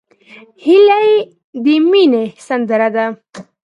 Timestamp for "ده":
2.95-3.05